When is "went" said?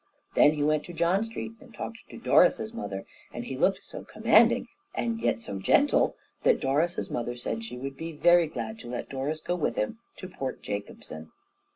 0.63-0.83